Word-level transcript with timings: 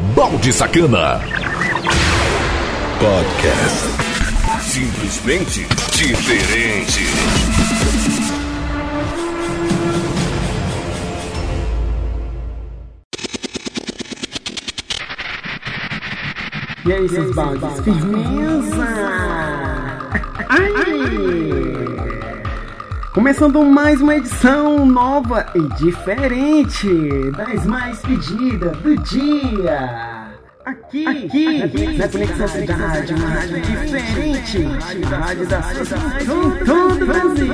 Balde 0.00 0.52
Sacana. 0.52 1.20
Podcast. 2.98 3.86
Simplesmente 4.62 5.66
diferente. 5.92 7.04
E 16.86 16.92
aí, 16.92 17.08
seus 17.08 17.34
baldes? 17.34 17.80
Firmeza! 17.84 19.20
Começando 23.12 23.64
mais 23.64 24.00
uma 24.00 24.14
edição 24.14 24.86
nova 24.86 25.44
e 25.56 25.60
diferente 25.74 27.32
das 27.32 27.66
mais 27.66 27.98
pedidas 28.02 28.76
do 28.76 28.96
dia. 28.98 30.38
Aqui, 30.90 31.06
aqui, 31.06 31.62
aqui 31.62 31.86
na 31.98 32.08
Conexão 32.08 32.48
Cidade, 32.48 33.14
uma 33.14 33.28
rádio 33.28 33.60
diferente, 33.60 34.66
a 35.06 35.18
rádio 35.18 35.46
da 35.46 35.62
sua 35.62 35.84
cidade 35.84 36.24
todo 36.66 37.04
o 37.04 37.06
Brasil. 37.06 37.52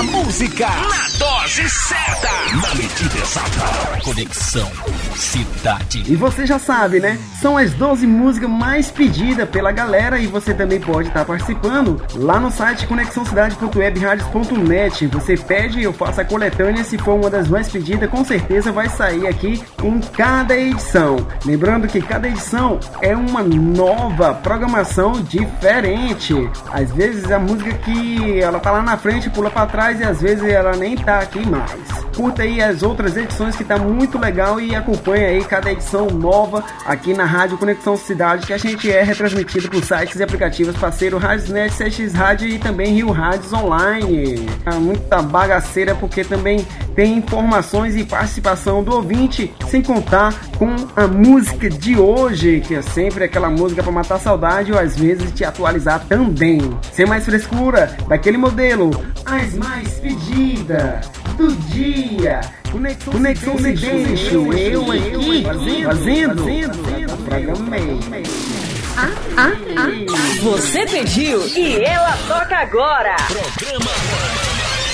A 0.00 0.02
música 0.02 0.66
na 0.66 1.06
dose 1.16 1.70
certa, 1.70 2.28
na 2.56 2.74
medida 2.74 3.18
exata. 3.18 4.00
Conexão 4.02 4.68
Cidade. 5.14 6.02
E 6.08 6.16
você 6.16 6.44
já 6.44 6.58
sabe, 6.58 6.98
né? 6.98 7.16
São 7.40 7.56
as 7.56 7.72
12 7.74 8.04
músicas 8.04 8.50
mais 8.50 8.90
pedidas 8.90 9.48
pela 9.48 9.70
galera 9.70 10.18
e 10.18 10.26
você 10.26 10.52
também 10.52 10.80
pode 10.80 11.06
estar 11.06 11.24
participando 11.24 12.02
lá 12.16 12.40
no 12.40 12.50
site 12.50 12.88
conexãocidade.webradios.net. 12.88 15.06
Você 15.06 15.36
pede 15.36 15.78
e 15.78 15.84
eu 15.84 15.92
faço 15.92 16.20
a 16.20 16.24
coletânea. 16.24 16.82
Se 16.82 16.98
for 16.98 17.14
uma 17.14 17.30
das 17.30 17.46
mais 17.46 17.68
pedidas, 17.68 18.10
com 18.10 18.24
certeza 18.24 18.72
vai 18.72 18.88
sair 18.88 19.28
aqui 19.28 19.62
em 19.84 20.00
cada 20.00 20.56
edição. 20.56 21.24
Lembrando 21.46 21.86
que 21.86 22.02
cada 22.02 22.26
edição 22.26 22.71
é 23.00 23.16
uma 23.16 23.42
nova 23.42 24.34
programação 24.34 25.12
diferente. 25.22 26.34
Às 26.72 26.90
vezes 26.92 27.30
a 27.30 27.38
música 27.38 27.72
que 27.78 28.40
ela 28.40 28.58
tá 28.58 28.70
lá 28.70 28.82
na 28.82 28.96
frente 28.96 29.30
pula 29.30 29.50
para 29.50 29.66
trás 29.66 30.00
e 30.00 30.04
às 30.04 30.20
vezes 30.20 30.44
ela 30.44 30.76
nem 30.76 30.96
tá 30.96 31.20
aqui 31.20 31.46
mais. 31.46 31.72
Curta 32.16 32.42
aí 32.42 32.60
as 32.60 32.82
outras 32.82 33.16
edições 33.16 33.56
que 33.56 33.64
tá 33.64 33.78
muito 33.78 34.18
legal 34.18 34.60
e 34.60 34.74
acompanha 34.74 35.28
aí 35.28 35.44
cada 35.44 35.72
edição 35.72 36.06
nova 36.06 36.62
aqui 36.84 37.14
na 37.14 37.24
Rádio 37.24 37.56
Conexão 37.56 37.96
Cidade, 37.96 38.46
que 38.46 38.52
a 38.52 38.58
gente 38.58 38.90
é 38.90 39.02
retransmitido 39.02 39.68
por 39.70 39.82
sites 39.82 40.16
e 40.16 40.22
aplicativos 40.22 40.76
parceiro 40.76 41.16
Rádiosnet, 41.16 41.74
CX 41.74 42.12
Rádio 42.12 42.48
e 42.48 42.58
também 42.58 42.94
Rio 42.94 43.10
Rádios 43.10 43.52
Online. 43.52 44.46
É 44.66 44.74
muita 44.74 45.22
bagaceira 45.22 45.94
porque 45.94 46.22
também 46.22 46.66
tem 46.94 47.16
informações 47.16 47.96
e 47.96 48.04
participação 48.04 48.82
do 48.82 48.94
ouvinte, 48.94 49.52
sem 49.68 49.82
contar 49.82 50.34
com 50.58 50.74
a 50.94 51.06
música 51.06 51.70
de 51.70 51.98
hoje, 51.98 52.61
que 52.62 52.74
é 52.74 52.82
sempre 52.82 53.24
aquela 53.24 53.50
música 53.50 53.82
para 53.82 53.92
matar 53.92 54.18
saudade 54.18 54.72
ou 54.72 54.78
às 54.78 54.96
vezes 54.96 55.32
te 55.32 55.44
atualizar 55.44 56.04
também. 56.08 56.60
Sem 56.92 57.06
mais 57.06 57.24
frescura, 57.24 57.96
daquele 58.08 58.38
modelo, 58.38 58.90
as 59.26 59.54
mais 59.54 59.88
pedidas 59.94 61.10
do 61.36 61.52
dia. 61.68 62.40
Conexão, 62.70 63.12
Conexão 63.12 63.58
se 63.58 63.72
deixa, 63.72 64.30
eu 64.32 64.90
aqui 64.90 65.42
fazendo, 65.42 65.84
fazendo. 65.84 66.44
Ah, 68.96 69.08
ah, 69.36 69.50
ah. 69.76 70.42
Você 70.42 70.86
pediu 70.86 71.46
e 71.48 71.84
ela 71.84 72.16
toca 72.28 72.56
agora. 72.56 73.16
Programa 73.26 73.90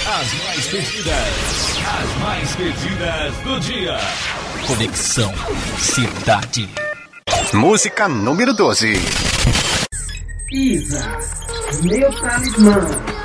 As 0.06 0.32
mais 0.44 0.66
pedidas. 0.66 1.78
As 1.86 2.22
mais 2.22 2.56
pedidas 2.56 3.34
do 3.44 3.60
dia. 3.60 3.98
Conexão 4.66 5.32
Cidade. 5.78 6.87
Música 7.54 8.08
número 8.08 8.52
12. 8.52 8.92
Isa, 10.52 11.18
meu 11.82 12.12
talismã. 12.20 13.17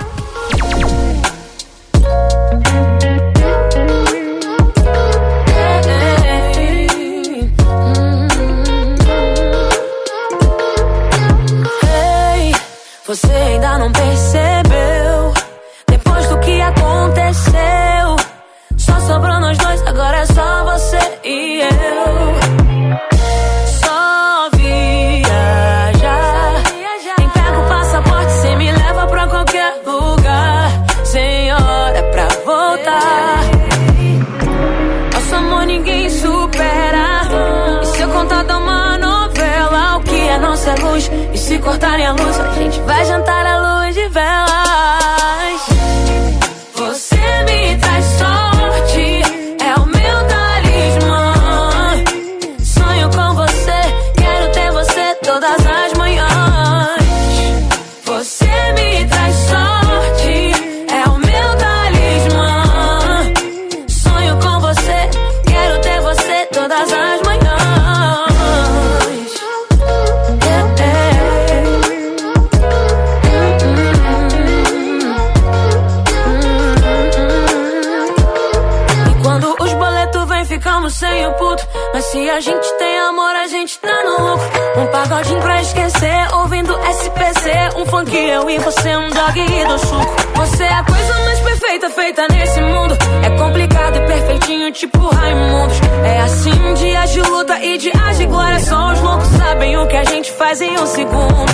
Perfeita 91.73 91.89
feita 91.89 92.28
nesse 92.28 92.61
mundo. 92.61 92.95
É 93.23 93.30
complicado 93.32 93.98
e 93.98 94.02
perfeitinho, 94.02 94.72
tipo 94.72 95.00
Raimundos. 95.08 95.78
É 96.04 96.20
assim, 96.22 96.73
dias 96.76 97.11
de 97.11 97.22
luta 97.22 97.60
e 97.64 97.78
dias 97.78 98.17
de 98.17 98.26
glória. 98.28 98.60
Só 98.60 98.92
os 98.92 99.02
loucos 99.02 99.28
sabem 99.30 99.78
o 99.78 99.88
que 99.88 99.95
a 99.95 100.04
gente 100.04 100.32
faz 100.34 100.61
em 100.61 100.78
um 100.78 100.86
segundo. 100.86 101.45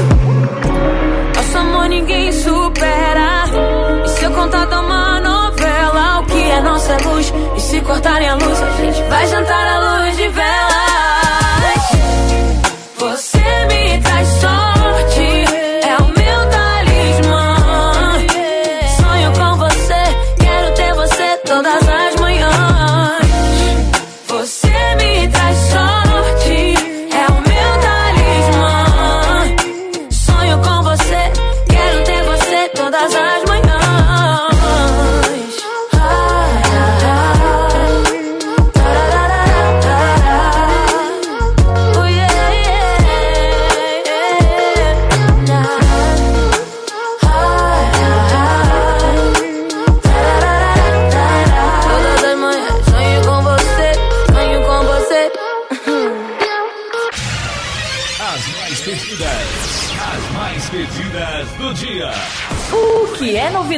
Nosso 1.36 1.58
amor 1.58 1.88
ninguém 1.88 2.32
supera. 2.34 3.46
E 4.04 4.10
se 4.10 4.26
eu 4.26 4.32
contar 4.32 4.68
uma 4.68 5.22
novela, 5.22 6.20
o 6.20 6.26
que 6.26 6.52
é 6.52 6.62
nossa 6.62 6.98
luz? 7.06 7.34
E 7.56 7.62
se 7.62 7.82
cortarem 7.82 8.28
a 8.28 8.36
luz, 8.36 8.62
a 8.62 8.72
gente 8.72 9.02
vai 9.04 9.28
jantar 9.28 9.68
à 9.68 10.02
luz 10.02 10.18
de 10.18 10.28
velas. 10.28 10.69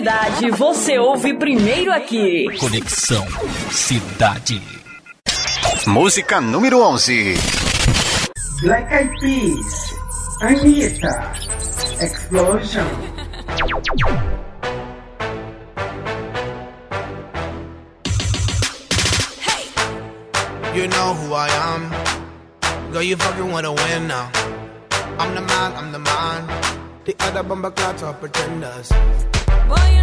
Novidade, 0.01 0.49
você 0.51 0.97
ouve 0.97 1.33
primeiro 1.35 1.93
aqui. 1.93 2.47
Conexão 2.59 3.25
Cidade. 3.69 4.61
Música 5.85 6.41
número 6.41 6.81
11. 6.81 7.35
Black 8.63 8.93
Eyed 8.93 9.19
Peas, 9.19 9.95
Anitta, 10.41 11.33
Explosion. 12.01 12.85
You 20.73 20.87
know 20.87 21.13
who 21.13 21.33
I 21.35 21.49
am. 21.49 21.91
Girl, 22.91 23.03
you 23.03 23.17
fucking 23.17 23.51
wanna 23.51 23.71
win 23.71 24.07
now. 24.07 24.31
I'm 25.19 25.35
the 25.35 25.41
man, 25.41 25.73
I'm 25.75 25.91
the 25.91 25.99
man. 25.99 26.47
The 27.05 27.15
other 27.19 27.43
bumper 27.43 27.71
clots 27.71 28.03
are 28.03 28.13
pretenders. 28.13 28.89
Boy, 29.71 30.00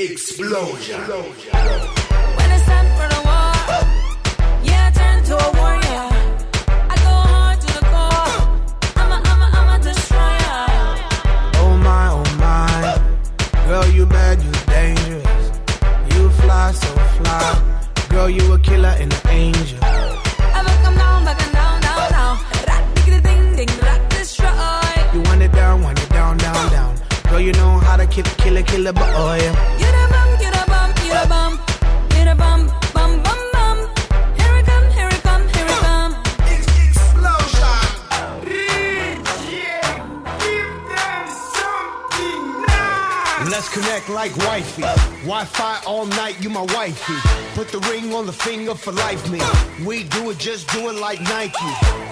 Explosion. 0.00 1.00
When 1.00 2.50
it's 2.52 2.64
time 2.66 2.86
for 2.94 3.08
the 3.14 3.20
war, 3.26 3.52
yeah, 4.62 4.86
I 4.86 4.90
turn 4.94 5.24
to 5.24 5.34
a 5.34 5.50
warrior. 5.58 6.06
I 6.88 6.94
go 7.02 7.14
hard 7.32 7.60
to 7.60 7.66
the 7.66 7.80
core. 7.80 8.38
I'm 8.94 9.10
a, 9.10 9.18
I'm 9.24 9.40
a, 9.42 9.48
I'm 9.58 9.80
a 9.80 9.82
destroyer. 9.82 10.60
Oh 11.56 11.76
my, 11.82 12.10
oh 12.10 12.22
my. 12.38 13.66
Girl, 13.66 13.88
you 13.88 14.06
bad, 14.06 14.40
you 14.40 14.52
dangerous. 14.66 15.58
You 16.14 16.30
fly 16.30 16.70
so 16.70 16.94
fly. 17.18 17.82
Girl, 18.08 18.30
you 18.30 18.52
a 18.52 18.58
killer 18.60 18.94
and 19.00 19.12
an 19.12 19.28
angel. 19.30 19.97
Kill 28.88 28.92
a 28.92 28.92
killer, 28.92 28.92
but 28.92 29.08
oh 29.16 29.34
yeah. 29.34 29.78
You 29.78 29.86
the 29.86 30.04
bum, 30.12 30.28
you 30.40 30.50
the 30.50 30.64
bum, 30.66 30.90
you 31.04 31.12
the 31.12 31.26
bum. 31.28 31.52
You 32.16 32.24
the 32.24 32.34
bum, 32.34 32.66
bum, 32.94 33.22
bum, 33.22 33.38
bum. 33.52 33.78
Here 34.36 34.56
it 34.56 34.66
come, 34.66 34.90
here 34.90 35.08
it 35.08 35.22
come, 35.22 35.48
here 35.48 35.66
it 35.66 35.80
come. 35.80 36.14
Let's 43.50 43.68
connect 43.70 44.08
like 44.08 44.36
wifey. 44.38 44.82
Wi-Fi 45.22 45.80
all 45.86 46.06
night, 46.06 46.40
you 46.40 46.50
my 46.50 46.62
wifey. 46.62 47.14
Put 47.54 47.68
the 47.68 47.78
ring 47.90 48.14
on 48.14 48.26
the 48.26 48.32
finger 48.32 48.74
for 48.74 48.92
life, 48.92 49.28
me. 49.30 49.40
We 49.84 50.04
do 50.04 50.30
it, 50.30 50.38
just 50.38 50.70
do 50.70 50.88
it 50.90 50.96
like 50.96 51.20
Nike. 51.22 52.07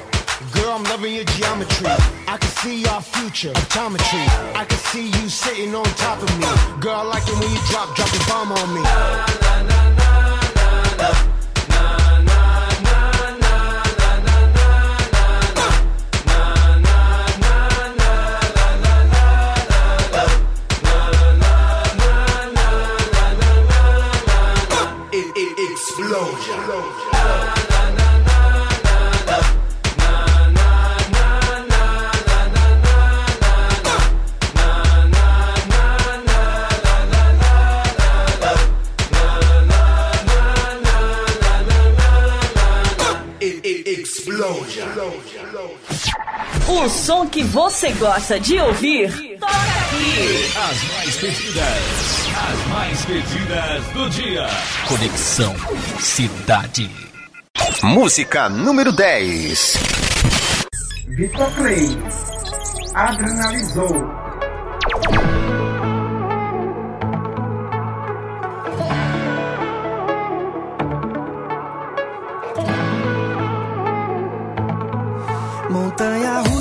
Girl, 0.67 0.75
I'm 0.75 0.83
loving 0.83 1.15
your 1.15 1.23
geometry. 1.23 1.87
I 2.27 2.37
can 2.39 2.51
see 2.51 2.85
our 2.87 3.01
future, 3.01 3.53
optometry. 3.53 4.27
I 4.57 4.65
can 4.65 4.79
see 4.79 5.07
you 5.07 5.29
sitting 5.29 5.73
on 5.77 5.85
top 5.95 6.21
of 6.21 6.29
me. 6.41 6.81
Girl, 6.81 6.93
I 6.93 7.03
like 7.03 7.23
it 7.23 7.39
when 7.39 7.49
you 7.53 7.61
drop, 7.71 7.95
drop 7.95 8.11
the 8.11 8.25
bomb 8.27 8.51
on 8.51 8.75
me. 8.75 8.81
Explosion. 10.99 11.36
O 46.69 46.89
som 46.89 47.27
que 47.29 47.43
você 47.45 47.93
gosta 47.93 48.41
de 48.41 48.59
ouvir, 48.59 49.39
toca 49.39 49.53
aqui. 49.53 50.51
As 50.57 50.83
mais 50.95 51.17
pedidas, 51.17 52.27
as 52.37 52.67
mais 52.69 53.05
pedidas 53.05 53.85
do 53.93 54.11
dia. 54.11 54.47
Conexão 54.89 55.55
Cidade. 56.01 56.91
Música 57.83 58.49
número 58.49 58.91
10. 58.93 59.77
Vitor 61.09 61.55
Clay, 61.55 61.99
Adrenalizou. 62.95 64.26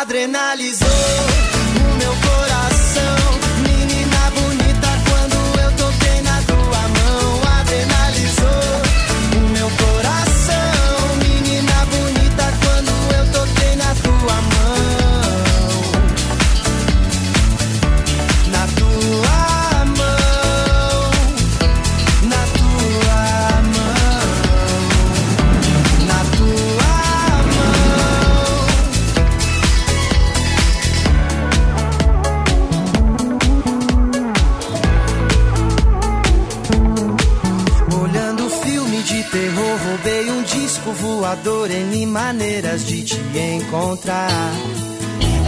adrenalizou. 0.00 1.31
maneiras 42.12 42.84
de 42.86 43.02
te 43.02 43.18
encontrar. 43.38 44.28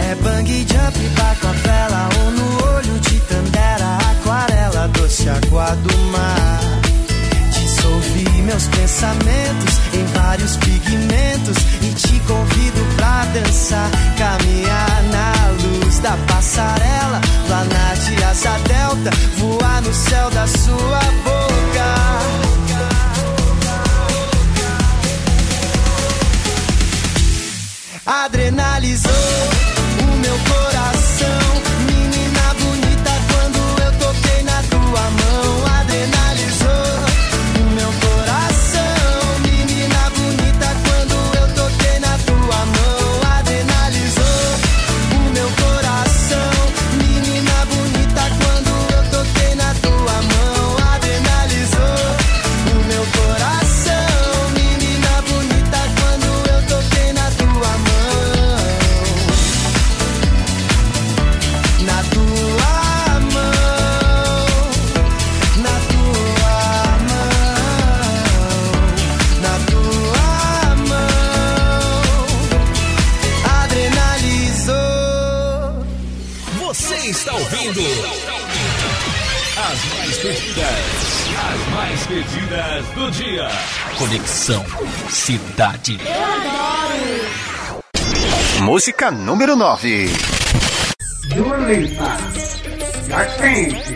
É 0.09 0.15
bang 0.15 0.49
jump, 0.67 0.97
baco 1.15 1.47
a 1.47 1.51
vela, 1.51 2.09
ou 2.19 2.31
no 2.31 2.75
olho 2.75 2.99
de 3.01 3.19
tandera, 3.21 3.97
aquarela, 4.11 4.87
doce 4.87 5.29
água 5.29 5.75
do 5.75 5.97
mar. 6.11 6.59
Dissolvi 7.51 8.41
meus 8.41 8.67
pensamentos 8.67 9.75
em 9.93 10.05
vários 10.17 10.57
pigmentos 10.57 11.57
e 11.83 11.93
te 11.93 12.19
convido 12.21 12.95
pra 12.95 13.25
dançar, 13.25 13.89
caminhar 14.17 15.03
na 15.11 15.51
luz 15.61 15.99
da 15.99 16.17
passarela, 16.27 17.21
planar 17.47 17.95
de 17.95 18.23
asa 18.23 18.57
delta, 18.67 19.11
voar 19.37 19.81
no 19.83 19.93
céu 19.93 20.31
da 20.31 20.47
sua 20.47 20.99
boca. 21.23 22.44
adrenalizou 28.05 29.11
o 30.01 30.17
meu 30.17 30.37
coração. 30.39 31.74
dia. 83.15 83.47
Conexão 83.97 84.65
Cidade. 85.09 85.97
Eu 86.05 86.23
adoro. 86.23 87.73
Música 88.61 89.09
número 89.11 89.55
9. 89.55 90.09
Dua 91.33 91.57
Lipa. 91.57 92.17
Nascente. 93.07 93.95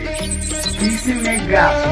Kissy 0.78 1.14
Megato. 1.14 1.88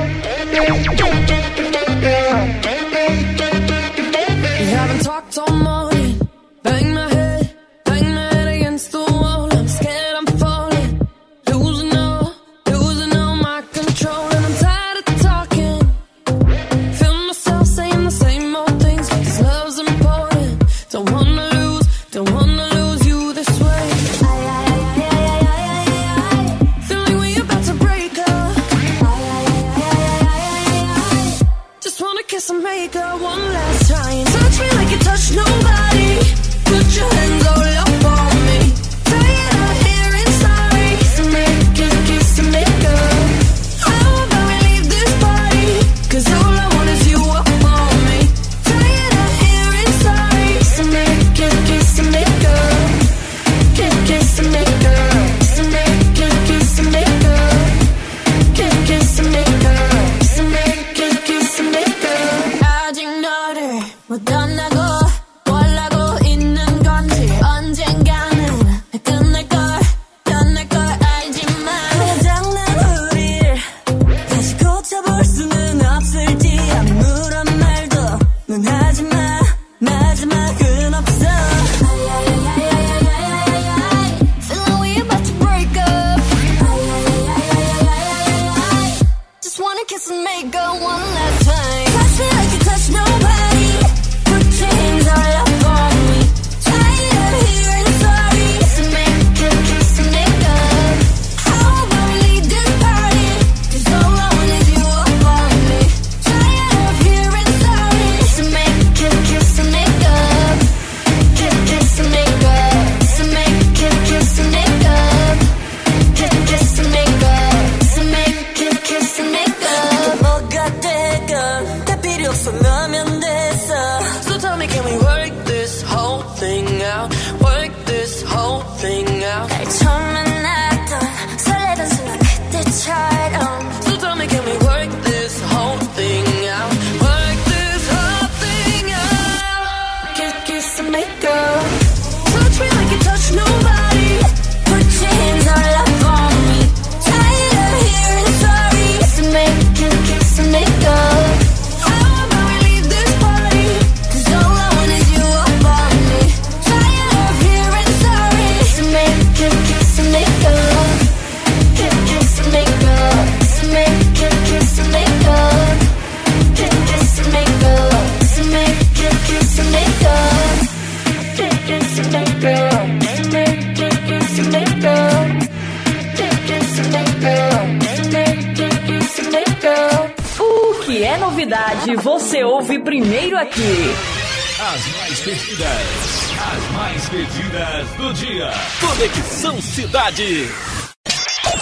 Mais 185.18 185.20
pedidas, 185.20 186.32
as 186.52 186.72
mais 186.72 187.08
pedidas 187.08 187.88
do 187.96 188.12
dia. 188.14 188.50
Conexão 188.80 189.60
Cidade. 189.60 190.48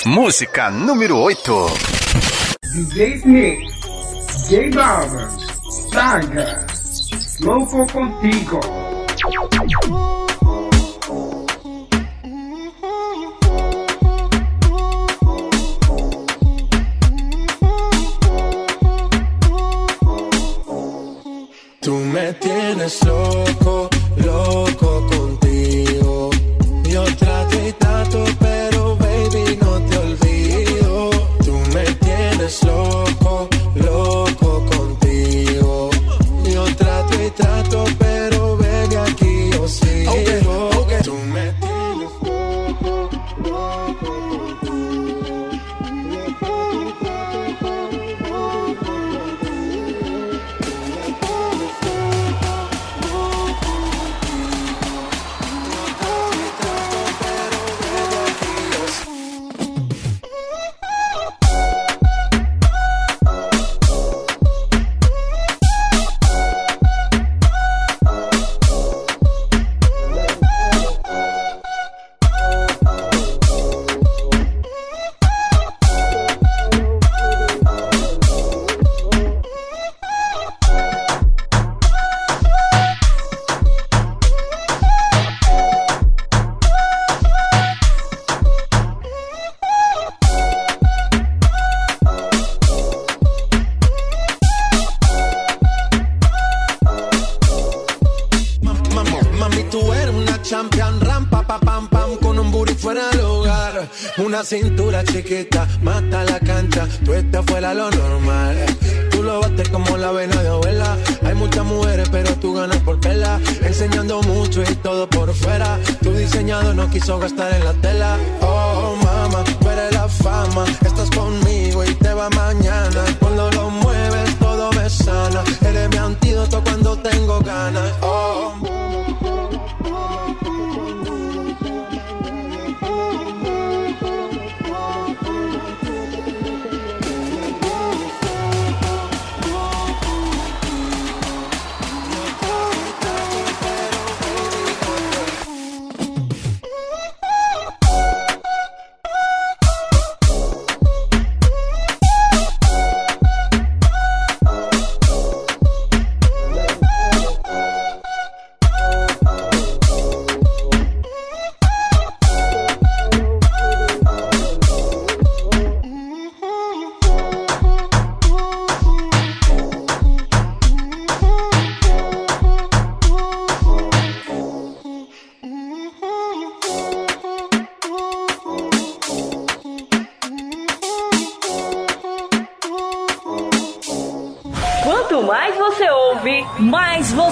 Música 0.05 0.71
número 0.71 1.17
8. 1.19 1.67
DJ 2.73 3.15
Smith, 3.17 4.49
J 4.49 4.71
Balvin, 4.71 5.29
Saga, 5.93 6.67
Louco 7.41 7.87
Contigo. 7.93 8.61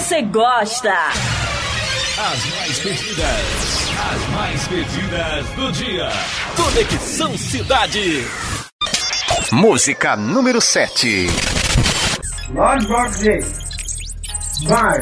Você 0.04 0.20
gosta. 0.20 0.92
As 0.92 2.44
mais 2.50 2.78
pedidas, 2.80 3.90
as 4.12 4.28
mais 4.34 4.68
pedidas 4.68 5.46
do 5.56 5.72
dia. 5.72 6.08
Conexão 6.54 7.38
Cidade. 7.38 8.26
Música 9.50 10.14
número 10.14 10.60
7. 10.60 11.26
Lord 12.50 12.86
J. 13.18 13.40
Vai. 14.66 15.00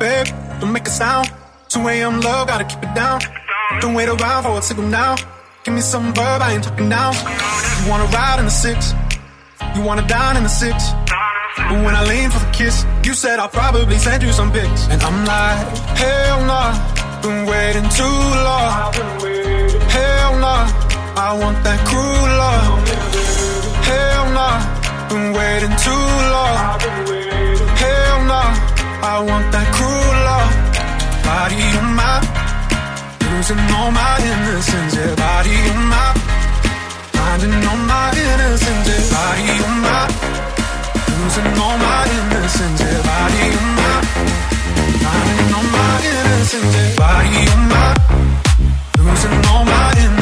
Babe, 0.00 0.28
don't 0.58 0.72
make 0.72 0.88
a 0.88 0.90
sound. 0.90 1.32
2 1.68 1.88
a.m. 1.88 2.20
low, 2.20 2.44
gotta 2.46 2.64
keep 2.64 2.82
it 2.82 2.92
down. 2.94 3.20
Don't 3.80 3.94
wait 3.94 4.08
around 4.08 4.42
for 4.42 4.58
a 4.58 4.62
signal 4.62 4.88
now. 4.88 5.14
Give 5.62 5.72
me 5.72 5.80
some 5.80 6.12
verb, 6.12 6.42
I 6.42 6.54
ain't 6.54 6.64
talking 6.64 6.88
down. 6.88 7.14
You 7.14 7.88
wanna 7.88 8.06
ride 8.06 8.40
in 8.40 8.46
the 8.46 8.50
six, 8.50 8.92
you 9.74 9.82
wanna 9.82 10.06
dine 10.06 10.36
in 10.36 10.42
the 10.42 10.48
six. 10.48 10.92
But 11.56 11.84
when 11.84 11.94
I 11.94 12.04
lean 12.04 12.30
for 12.30 12.38
the 12.38 12.50
kiss, 12.52 12.84
you 13.04 13.14
said 13.14 13.38
I'll 13.38 13.48
probably 13.48 13.98
send 13.98 14.22
you 14.22 14.32
some 14.32 14.50
pics. 14.52 14.88
And 14.88 15.02
I'm 15.02 15.24
like, 15.24 15.58
hell 15.96 16.44
nah, 16.46 16.72
been 17.22 17.46
waiting 17.46 17.88
too 18.00 18.20
long. 18.48 18.92
Hell 19.96 20.32
nah, 20.38 20.64
I 21.16 21.36
want 21.40 21.58
that 21.64 21.80
cruel 21.88 22.28
love. 22.42 22.88
Hell 23.88 24.24
nah, 24.36 24.56
been 25.08 25.32
waiting 25.32 25.74
too 25.86 26.06
long. 26.34 26.56
Hell 27.84 28.18
nah, 28.32 28.50
I 29.12 29.16
want 29.28 29.46
that 29.52 29.68
cruel 29.76 30.16
love. 30.28 30.52
Body 31.24 31.62
on 31.80 31.88
my, 32.00 32.16
losing 33.28 33.62
all 33.76 33.90
my 33.90 34.16
innocence. 34.30 34.94
Yeah, 34.96 35.14
body 35.16 35.56
on 35.72 35.82
my, 35.92 36.31
finding 37.32 37.66
all 37.66 37.76
my 37.76 38.12
innocence. 38.12 39.10
Body 39.10 39.48
on 39.64 39.76
my, 39.84 40.00
losing 41.16 41.50
all 41.64 41.76
my 41.78 42.04
innocence. 42.16 42.82
Body 43.08 43.44
on 43.60 43.68
my, 43.78 43.94
finding 45.04 45.54
all 45.56 45.66
my 45.76 45.92
innocence. 46.10 46.96
Body 46.96 47.40
on 47.54 47.62
my, 47.72 47.88
losing 48.98 49.46
all 49.50 49.64
my 49.64 49.92
innocence. 49.96 50.21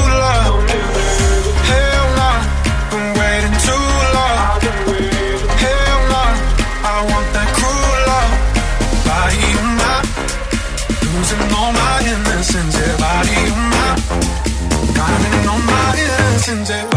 losing 11.31 11.55
all 11.55 11.71
my 11.73 12.01
innocence. 12.05 12.77
Yeah, 12.77 12.97
body 12.97 13.35
of 13.49 13.57
my, 13.71 13.95
grinding 14.93 15.47
on 15.47 15.65
my 15.65 15.95
innocence. 15.97 16.69
Yeah, 16.69 16.90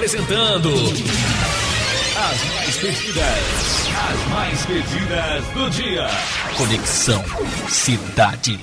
apresentando 0.00 0.70
as 2.16 2.44
mais 2.54 2.76
pedidas, 2.78 3.88
as 4.10 4.28
mais 4.30 4.64
pedidas 4.64 5.44
do 5.52 5.68
dia. 5.68 6.06
Conexão 6.56 7.22
Cidade. 7.68 8.58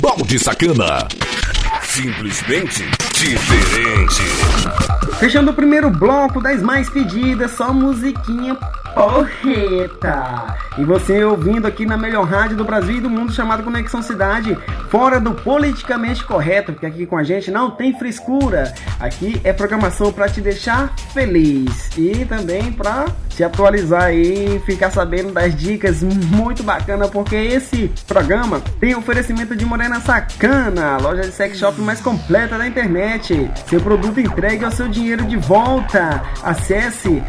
Balde 0.00 0.38
Sacana. 0.38 1.06
Simplesmente 1.82 2.88
diferente. 3.12 4.22
Fechando 5.18 5.50
o 5.50 5.54
primeiro 5.54 5.90
bloco 5.90 6.40
das 6.40 6.62
mais 6.62 6.88
pedidas, 6.88 7.50
só 7.50 7.70
musiquinha 7.70 8.56
porreta. 8.96 10.56
E 10.78 10.84
você 10.84 11.22
ouvindo 11.22 11.66
aqui 11.66 11.84
na 11.84 11.98
melhor 11.98 12.24
rádio 12.24 12.56
do 12.56 12.64
Brasil 12.64 12.96
e 12.96 13.00
do 13.00 13.10
mundo 13.10 13.30
chamada 13.30 13.62
Conexão 13.62 14.00
Cidade, 14.00 14.56
fora 14.88 15.20
do 15.20 15.34
politicamente 15.34 16.24
correto, 16.24 16.72
porque 16.72 16.86
aqui 16.86 17.04
com 17.04 17.18
a 17.18 17.22
gente 17.22 17.50
não 17.50 17.70
tem 17.70 17.98
frescura. 17.98 18.72
Aqui 18.98 19.38
é 19.44 19.52
programação 19.52 20.10
para 20.10 20.30
te 20.30 20.40
deixar 20.40 20.94
feliz 21.12 21.90
e 21.96 22.24
também 22.24 22.72
para 22.72 23.04
te 23.28 23.44
atualizar 23.44 24.14
e 24.14 24.58
ficar 24.60 24.90
sabendo 24.90 25.30
das 25.30 25.54
dicas 25.54 26.02
muito 26.02 26.62
bacana, 26.62 27.06
porque 27.06 27.36
esse 27.36 27.92
programa 28.06 28.62
tem 28.80 28.96
oferecimento 28.96 29.54
de 29.54 29.66
Morena 29.66 30.00
Sacana, 30.00 30.96
loja 30.96 31.20
de 31.20 31.32
sex 31.32 31.58
shop 31.58 31.78
mais 31.82 32.00
completa 32.00 32.56
da 32.56 32.66
internet. 32.66 33.50
Seu 33.68 33.80
produto 33.80 34.18
entregue 34.18 34.64
ao 34.64 34.70
seu 34.70 34.88
dinheiro 34.88 35.24
de 35.24 35.36
volta. 35.36 36.22
Acesse 36.42 37.22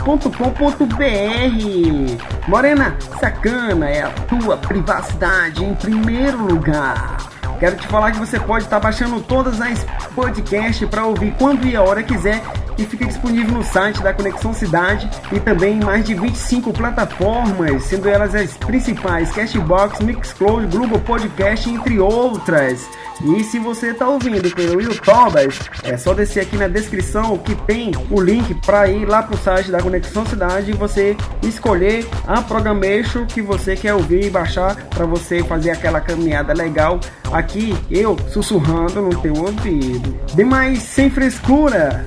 morenasacana.loja2.com.br. 0.00 2.48
Morena 2.48 2.96
Sacana 3.20 3.88
é 3.88 4.02
a 4.02 4.10
tua 4.10 4.56
privacidade 4.56 5.64
em 5.64 5.74
primeiro 5.74 6.44
lugar. 6.44 7.16
Quero 7.58 7.76
te 7.76 7.86
falar 7.86 8.10
que 8.10 8.18
você 8.18 8.40
pode 8.40 8.64
estar 8.64 8.80
baixando 8.80 9.20
todas 9.20 9.60
as 9.60 9.86
podcasts 10.14 10.88
para 10.88 11.06
ouvir 11.06 11.32
quando 11.38 11.64
e 11.64 11.76
a 11.76 11.82
hora 11.82 12.02
quiser 12.02 12.42
e 12.76 12.84
fica 12.84 13.04
disponível 13.04 13.54
no 13.54 13.62
site 13.62 14.02
da 14.02 14.12
Conexão 14.12 14.52
Cidade 14.52 15.08
e 15.30 15.38
também 15.38 15.78
em 15.78 15.84
mais 15.84 16.04
de 16.04 16.14
25 16.14 16.72
plataformas, 16.72 17.84
sendo 17.84 18.08
elas 18.08 18.34
as 18.34 18.56
principais 18.56 19.30
Cashbox, 19.30 20.00
Mixcloud, 20.00 20.76
Google 20.76 20.98
Podcast, 21.00 21.70
entre 21.70 22.00
outras. 22.00 22.88
E 23.24 23.44
se 23.44 23.58
você 23.58 23.90
está 23.90 24.08
ouvindo 24.08 24.50
pelo 24.54 24.80
YouTube, 24.80 25.48
é 25.84 25.96
só 25.96 26.12
descer 26.12 26.40
aqui 26.40 26.56
na 26.56 26.66
descrição 26.66 27.38
que 27.38 27.54
tem 27.54 27.92
o 28.10 28.20
link 28.20 28.54
para 28.66 28.88
ir 28.88 29.06
lá 29.06 29.22
para 29.22 29.36
o 29.36 29.38
site 29.38 29.70
da 29.70 29.80
Conexão 29.80 30.26
Cidade 30.26 30.72
e 30.72 30.74
você 30.74 31.16
escolher 31.42 32.06
a 32.26 32.42
programation 32.42 33.24
que 33.24 33.40
você 33.40 33.76
quer 33.76 33.94
ouvir 33.94 34.26
e 34.26 34.30
baixar 34.30 34.74
para 34.88 35.06
você 35.06 35.42
fazer 35.44 35.70
aquela 35.70 36.00
caminhada 36.00 36.52
legal 36.52 36.98
aqui, 37.32 37.76
eu 37.90 38.16
sussurrando 38.28 39.00
no 39.00 39.20
teu 39.20 39.34
ouvido. 39.34 40.18
Demais, 40.34 40.82
sem 40.82 41.08
frescura, 41.08 42.04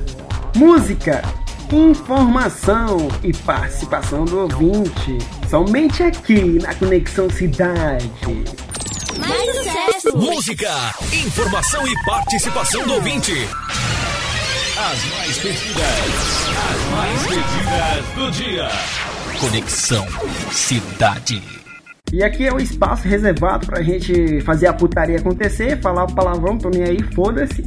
música, 0.56 1.22
informação 1.72 3.08
e 3.24 3.32
participação 3.34 4.26
do 4.26 4.42
ouvinte. 4.42 5.18
Somente 5.50 6.04
aqui 6.04 6.60
na 6.62 6.74
Conexão 6.76 7.30
Cidade. 7.30 8.44
Mais 9.18 9.66
sucesso! 10.06 10.18
Música, 10.18 10.70
informação 11.26 11.88
e 11.88 12.06
participação 12.06 12.86
do 12.86 12.94
ouvinte. 12.94 13.34
As 14.78 15.06
mais 15.12 15.38
pedidas, 15.40 16.48
as 16.70 16.92
mais 16.92 17.22
pedidas 17.24 18.16
do 18.16 18.32
dia. 18.32 18.68
Conexão 19.40 20.06
Cidade. 20.52 21.42
E 22.14 22.24
aqui 22.24 22.46
é 22.46 22.54
o 22.54 22.60
espaço 22.60 23.08
reservado 23.08 23.66
pra 23.66 23.82
gente 23.82 24.40
fazer 24.42 24.68
a 24.68 24.74
putaria 24.74 25.18
acontecer, 25.18 25.82
falar 25.82 26.04
o 26.04 26.14
palavrão, 26.14 26.58
tô 26.58 26.70
nem 26.70 26.84
aí, 26.84 27.02
foda-se. 27.14 27.64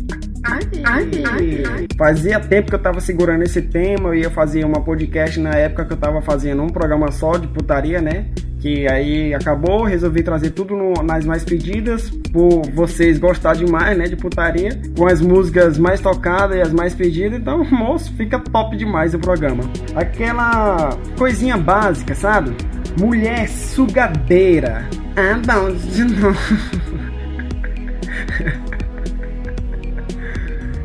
Fazia 1.98 2.38
tempo 2.40 2.68
que 2.68 2.74
eu 2.74 2.82
tava 2.82 3.00
segurando 3.00 3.42
esse 3.42 3.60
tema, 3.60 4.10
eu 4.10 4.14
ia 4.14 4.30
fazer 4.30 4.64
uma 4.64 4.80
podcast 4.82 5.38
na 5.40 5.50
época 5.50 5.84
que 5.84 5.92
eu 5.92 5.96
tava 5.96 6.22
fazendo 6.22 6.62
um 6.62 6.68
programa 6.68 7.10
só 7.10 7.36
de 7.36 7.48
putaria, 7.48 8.00
né? 8.00 8.30
Que 8.60 8.88
aí 8.88 9.32
acabou, 9.34 9.84
resolvi 9.84 10.22
trazer 10.22 10.50
tudo 10.50 10.76
no, 10.76 10.92
nas 11.02 11.24
mais 11.24 11.44
pedidas, 11.44 12.10
por 12.32 12.62
vocês 12.72 13.18
gostar 13.18 13.54
demais, 13.54 13.96
né, 13.96 14.04
de 14.04 14.16
putaria, 14.16 14.70
com 14.96 15.06
as 15.06 15.20
músicas 15.20 15.78
mais 15.78 16.00
tocadas 16.00 16.56
e 16.56 16.60
as 16.60 16.72
mais 16.72 16.94
pedidas, 16.94 17.38
então, 17.38 17.64
moço, 17.70 18.12
fica 18.16 18.38
top 18.38 18.76
demais 18.76 19.14
o 19.14 19.18
programa. 19.18 19.62
Aquela 19.94 20.90
coisinha 21.16 21.56
básica, 21.56 22.14
sabe? 22.14 22.52
Mulher 22.98 23.48
sugadeira. 23.48 24.84
Ah, 25.16 25.38
bom, 25.46 25.72
de 25.90 26.04
novo. 26.04 26.38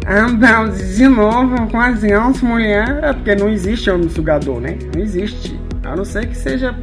Ah, 0.06 0.28
não, 0.28 0.70
de 0.70 1.08
novo 1.08 1.68
com 1.72 1.80
as 1.80 2.02
mulher, 2.42 3.00
é 3.04 3.14
porque 3.14 3.36
não 3.36 3.50
existe 3.50 3.90
homem 3.90 4.10
sugador, 4.10 4.60
né? 4.60 4.78
Não 4.94 5.02
existe. 5.02 5.58
A 5.84 5.96
não 5.96 6.04
ser 6.04 6.28
que 6.28 6.36
seja 6.36 6.76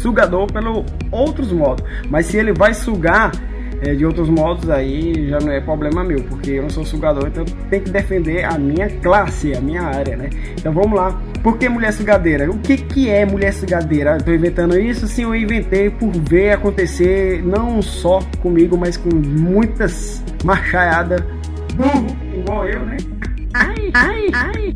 sugador 0.00 0.50
pelo 0.52 0.84
outros 1.10 1.52
modos. 1.52 1.84
Mas 2.08 2.26
se 2.26 2.36
ele 2.36 2.52
vai 2.52 2.74
sugar 2.74 3.32
é, 3.80 3.94
de 3.94 4.04
outros 4.06 4.28
modos, 4.28 4.70
aí 4.70 5.28
já 5.28 5.38
não 5.38 5.52
é 5.52 5.60
problema 5.60 6.02
meu, 6.02 6.22
porque 6.24 6.52
eu 6.52 6.62
não 6.62 6.70
sou 6.70 6.84
sugador, 6.84 7.26
então 7.26 7.44
tenho 7.68 7.82
que 7.82 7.90
defender 7.90 8.44
a 8.44 8.58
minha 8.58 8.88
classe, 9.00 9.54
a 9.54 9.60
minha 9.60 9.82
área, 9.82 10.16
né? 10.16 10.30
Então 10.58 10.72
vamos 10.72 10.96
lá. 10.96 11.20
Por 11.42 11.58
que 11.58 11.68
mulher 11.68 11.92
sugadeira? 11.92 12.50
O 12.50 12.58
que, 12.58 12.76
que 12.76 13.10
é 13.10 13.26
mulher 13.26 13.52
sugadeira? 13.52 14.16
Estou 14.16 14.34
inventando 14.34 14.78
isso? 14.78 15.06
Sim, 15.06 15.24
eu 15.24 15.34
inventei 15.34 15.90
por 15.90 16.10
ver 16.10 16.52
acontecer 16.52 17.42
não 17.44 17.82
só 17.82 18.20
comigo, 18.40 18.76
mas 18.78 18.96
com 18.96 19.14
muitas 19.14 20.24
machaiadas 20.44 21.22
burro, 21.74 22.06
igual 22.36 22.66
eu, 22.66 22.80
né? 22.86 22.96
Ai, 23.52 23.90
ai, 23.94 24.26
ai. 24.32 24.74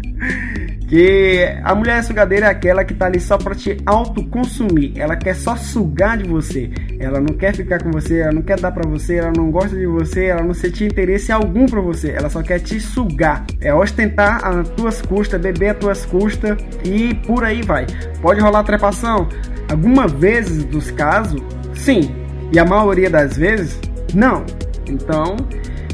Que 0.89 1.47
a 1.63 1.75
mulher 1.75 2.03
sugadeira 2.03 2.47
é 2.47 2.51
aquela 2.51 2.85
que 2.85 2.95
tá 2.95 3.07
ali 3.07 3.21
só 3.21 3.37
pra 3.37 3.55
te 3.55 3.77
autoconsumir. 3.85 4.93
Ela 4.97 5.17
quer 5.17 5.35
só 5.35 5.55
sugar 5.55 6.17
de 6.17 6.29
você. 6.29 6.71
Ela 6.99 7.21
não 7.21 7.37
quer 7.37 7.55
ficar 7.55 7.83
com 7.83 7.91
você, 7.91 8.21
ela 8.21 8.33
não 8.33 8.43
quer 8.43 8.59
dar 8.59 8.73
pra 8.73 8.89
você, 8.89 9.17
ela 9.17 9.33
não 9.37 9.51
gosta 9.51 9.77
de 9.77 9.87
você, 9.87 10.27
ela 10.27 10.43
não 10.43 10.55
sente 10.55 10.85
interesse 10.85 11.31
algum 11.31 11.67
pra 11.67 11.81
você. 11.81 12.13
Ela 12.13 12.31
só 12.31 12.43
quer 12.43 12.59
te 12.61 12.81
sugar. 12.81 13.45
É 13.61 13.73
ostentar 13.73 14.45
as 14.45 14.69
tuas 14.71 15.03
custas, 15.03 15.41
beber 15.41 15.71
as 15.71 15.77
tuas 15.77 16.07
custas 16.07 16.57
e 16.85 17.15
por 17.27 17.45
aí 17.45 17.63
vai. 17.63 17.87
Pode 18.23 18.41
rolar 18.41 18.65
trepação? 18.65 19.29
Algumas 19.71 20.11
vezes 20.13 20.65
dos 20.65 20.91
casos, 20.91 21.43
sim. 21.75 22.11
E 22.51 22.59
a 22.59 22.65
maioria 22.65 23.11
das 23.11 23.37
vezes, 23.37 23.79
não. 24.15 24.47
Então, 24.89 25.37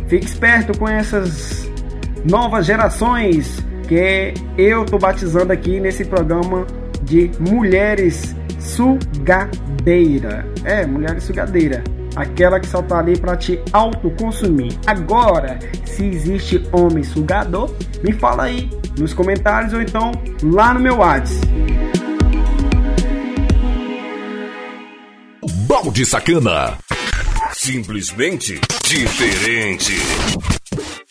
Fique 0.07 0.27
esperto 0.27 0.79
com 0.79 0.89
essas 0.89 1.71
novas 2.25 2.67
gerações 2.67 3.65
que 3.87 4.35
eu 4.57 4.85
tô 4.85 4.99
batizando 4.99 5.53
aqui 5.53 5.81
nesse 5.81 6.05
programa 6.05 6.67
de 7.03 7.31
mulheres 7.39 8.35
sugadeira. 8.59 10.47
É, 10.65 10.87
mulheres 10.87 11.25
sugadeira. 11.25 11.83
Aquela 12.17 12.61
que 12.61 12.67
só 12.67 12.81
tá 12.81 12.99
ali 12.99 13.19
para 13.19 13.37
te 13.37 13.61
autoconsumir. 13.73 14.73
Agora, 14.87 15.59
se 15.85 16.05
existe 16.05 16.63
homem 16.73 17.03
sugador, 17.03 17.75
me 18.03 18.13
fala 18.13 18.45
aí 18.45 18.71
nos 18.99 19.13
comentários 19.13 19.73
ou 19.73 19.83
então 19.83 20.13
lá 20.43 20.73
no 20.73 20.81
meu 20.81 20.97
WhatsApp. 20.99 21.47
Balde 25.67 26.07
Sacana. 26.07 26.79
Simplesmente 27.53 28.61
diferente. 28.85 29.95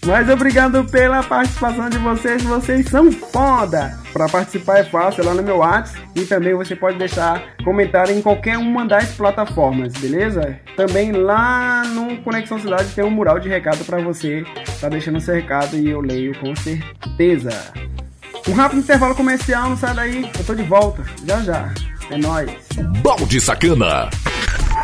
Mas 0.06 0.30
obrigado 0.30 0.86
pela 0.86 1.24
participação 1.24 1.90
de 1.90 1.98
vocês, 1.98 2.44
vocês 2.44 2.88
são 2.88 3.12
foda! 3.12 3.98
Para 4.14 4.30
participar 4.30 4.78
é 4.78 4.84
fácil, 4.84 5.24
é 5.24 5.26
lá 5.26 5.34
no 5.34 5.42
meu 5.42 5.58
WhatsApp 5.58 6.00
e 6.16 6.24
também 6.26 6.54
você 6.54 6.76
pode 6.76 7.00
deixar 7.00 7.42
comentário 7.64 8.16
em 8.16 8.22
qualquer 8.22 8.56
uma 8.58 8.86
das 8.86 9.14
plataformas, 9.14 9.94
beleza? 9.94 10.60
Também 10.78 11.12
lá 11.12 11.84
no 11.86 12.18
Conexão 12.18 12.60
Cidade 12.60 12.94
tem 12.94 13.04
um 13.04 13.10
mural 13.10 13.40
de 13.40 13.50
recado 13.50 13.84
para 13.84 13.98
você, 13.98 14.46
tá 14.80 14.90
deixando 14.90 15.20
seu 15.20 15.34
recado 15.34 15.76
e 15.76 15.90
eu 15.90 16.02
leio 16.02 16.38
com 16.40 16.56
certeza. 16.56 17.74
Um 18.48 18.54
rápido 18.54 18.82
intervalo 18.82 19.16
comercial, 19.16 19.70
não 19.70 19.78
sai 19.78 19.96
daí, 19.96 20.32
eu 20.38 20.46
tô 20.46 20.54
de 20.54 20.64
volta, 20.64 21.04
já 21.26 21.42
já. 21.42 21.74
É 22.12 22.18
nóis. 22.18 22.52
Balde 23.02 23.42
Sacana. 23.42 24.08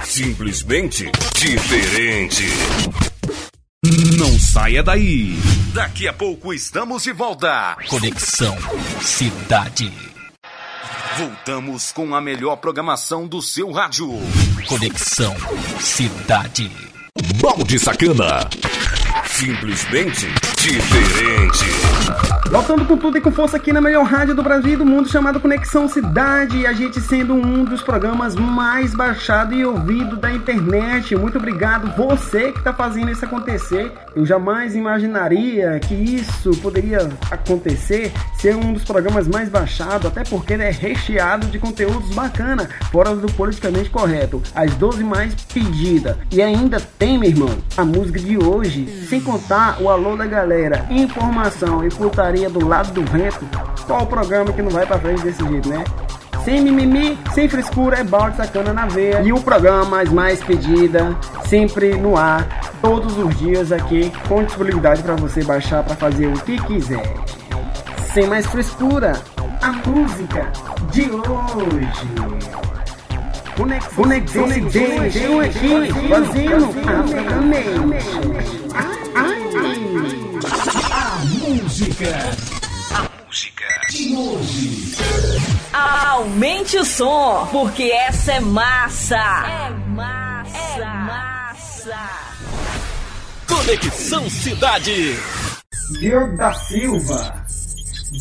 Simplesmente 0.03 1.11
diferente. 1.35 2.43
Não 4.17 4.37
saia 4.39 4.83
daí. 4.83 5.35
Daqui 5.73 6.07
a 6.07 6.13
pouco 6.13 6.53
estamos 6.53 7.03
de 7.03 7.11
volta. 7.11 7.75
Conexão 7.87 8.57
Cidade. 9.01 9.91
Voltamos 11.17 11.91
com 11.91 12.15
a 12.15 12.21
melhor 12.21 12.57
programação 12.57 13.27
do 13.27 13.41
seu 13.41 13.71
rádio. 13.71 14.09
Conexão 14.67 15.35
Cidade. 15.79 16.71
Balde 17.41 17.79
Sacana. 17.79 18.49
Simplesmente 19.25 20.27
diferente. 20.61 21.65
Voltando 22.51 22.83
com 22.83 22.97
tudo 22.97 23.17
e 23.17 23.21
com 23.21 23.31
força 23.31 23.55
aqui 23.55 23.71
na 23.71 23.79
melhor 23.79 24.03
rádio 24.03 24.35
do 24.35 24.43
Brasil 24.43 24.73
e 24.73 24.75
do 24.75 24.85
mundo, 24.85 25.07
chamado 25.07 25.39
Conexão 25.39 25.87
Cidade, 25.87 26.67
a 26.67 26.73
gente 26.73 26.99
sendo 26.99 27.33
um 27.33 27.63
dos 27.63 27.81
programas 27.81 28.35
mais 28.35 28.93
baixado 28.93 29.55
e 29.55 29.65
ouvido 29.65 30.17
da 30.17 30.29
internet. 30.33 31.15
Muito 31.15 31.37
obrigado, 31.37 31.95
você 31.95 32.51
que 32.51 32.59
está 32.59 32.73
fazendo 32.73 33.09
isso 33.09 33.23
acontecer. 33.23 33.93
Eu 34.13 34.25
jamais 34.25 34.75
imaginaria 34.75 35.79
que 35.79 35.93
isso 35.93 36.51
poderia 36.57 37.09
acontecer, 37.31 38.11
ser 38.37 38.57
um 38.57 38.73
dos 38.73 38.83
programas 38.83 39.29
mais 39.29 39.47
baixados, 39.47 40.07
até 40.07 40.25
porque 40.25 40.51
ele 40.51 40.63
é 40.63 40.71
recheado 40.71 41.47
de 41.47 41.57
conteúdos 41.57 42.13
bacana, 42.13 42.69
fora 42.91 43.15
do 43.15 43.31
politicamente 43.31 43.89
correto, 43.89 44.43
as 44.53 44.75
12 44.75 45.05
mais 45.05 45.33
pedidas. 45.53 46.17
E 46.29 46.41
ainda 46.41 46.81
tem, 46.99 47.17
meu 47.17 47.29
irmão, 47.29 47.57
a 47.77 47.85
música 47.85 48.19
de 48.19 48.37
hoje, 48.37 48.85
sem 49.07 49.21
contar 49.21 49.81
o 49.81 49.87
alô 49.87 50.17
da 50.17 50.25
galera, 50.25 50.50
informação 50.89 51.85
e 51.85 51.89
putaria 51.89 52.49
do 52.49 52.67
lado 52.67 52.91
do 52.91 53.03
vento, 53.11 53.45
qual 53.85 54.03
o 54.03 54.07
programa 54.07 54.51
que 54.51 54.61
não 54.61 54.71
vai 54.71 54.85
pra 54.85 54.99
frente 54.99 55.21
desse 55.21 55.43
jeito, 55.47 55.69
né? 55.69 55.83
Sem 56.43 56.61
mimimi, 56.61 57.17
sem 57.33 57.47
frescura, 57.47 57.99
é 57.99 58.03
balde 58.03 58.37
sacana 58.37 58.73
na 58.73 58.87
veia. 58.87 59.21
E 59.21 59.31
o 59.31 59.39
programa 59.39 60.03
mais 60.05 60.43
pedida, 60.43 61.15
sempre 61.45 61.95
no 61.95 62.17
ar, 62.17 62.47
todos 62.81 63.15
os 63.17 63.37
dias 63.37 63.71
aqui, 63.71 64.11
com 64.27 64.43
disponibilidade 64.43 65.03
para 65.03 65.15
você 65.15 65.43
baixar 65.43 65.83
para 65.83 65.95
fazer 65.95 66.27
o 66.27 66.33
que 66.41 66.57
quiser. 66.63 67.13
Sem 68.11 68.27
mais 68.27 68.45
frescura, 68.47 69.13
a 69.61 69.71
música 69.87 70.51
de 70.91 71.11
hoje. 71.11 72.41
Conexão, 73.55 74.03
conexão, 74.03 74.43
conexão 74.43 75.39
aqui, 75.39 76.07
fazendo 76.09 76.65
a 77.29 77.41
mente. 77.41 78.57
A 78.57 78.60
música. 81.81 82.37
A 82.93 83.25
música 83.25 83.65
de 83.89 84.15
hoje. 84.15 84.95
Aumente 85.73 86.77
o 86.77 86.85
som, 86.85 87.47
porque 87.51 87.83
essa 87.83 88.33
é 88.33 88.39
massa. 88.39 89.15
É 89.15 89.69
massa. 89.87 90.57
É 90.57 90.85
massa. 90.85 92.09
Conexão 93.47 94.29
Cidade. 94.29 95.19
Diogo 95.99 96.37
da 96.37 96.53
Silva. 96.53 97.45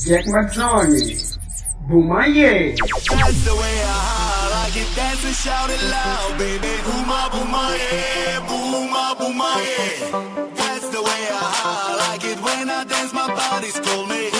Jack 0.05 0.29
Mazzoni. 0.31 1.19
Bumaye. 1.89 2.77
That's 2.77 3.45
the 3.45 3.55
way 3.55 3.83
I 3.83 4.49
like 4.53 4.77
it. 4.77 4.95
Dance 4.95 5.25
and 5.27 5.35
shout 5.35 5.71
it 5.71 5.83
loud, 5.83 6.39
baby. 6.39 6.69
Booma, 6.85 7.29
booma, 7.31 7.77
yeah. 7.77 8.41
Booma, 8.47 9.17
booma, 9.17 9.57
yeah. 9.59 10.47
That's 10.55 10.89
the 10.89 11.03
way 11.03 11.29
I 11.33 11.97
like 11.99 12.25
it. 12.25 12.39
When 12.41 12.71
I 12.71 12.85
my 13.29 13.35
body's 13.35 13.79
call 13.81 14.07
me. 14.07 14.40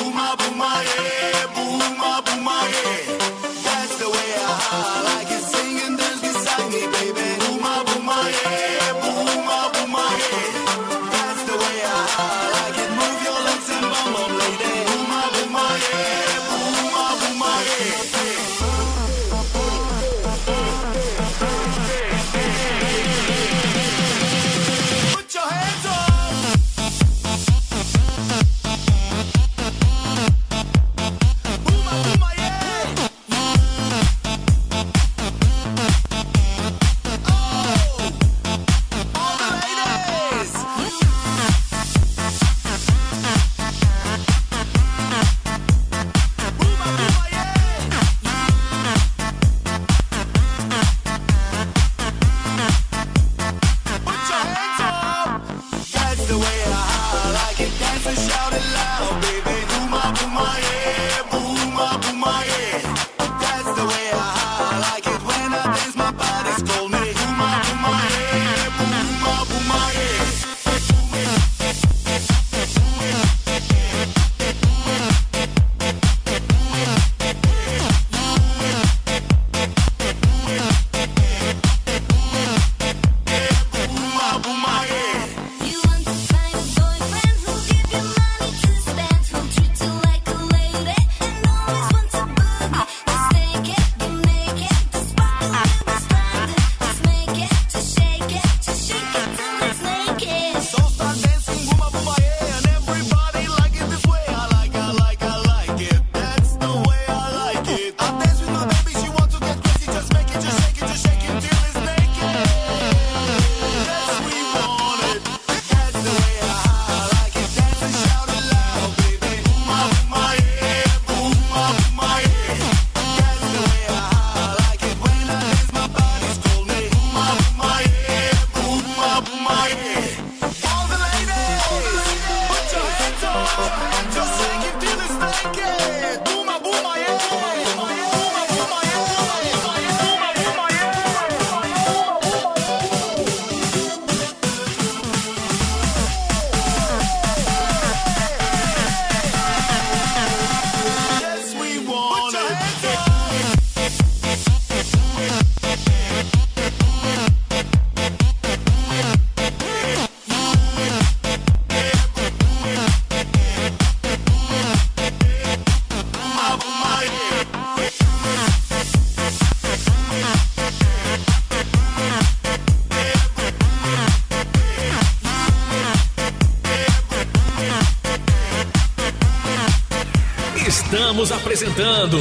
Estamos 181.21 181.33
apresentando 181.33 182.17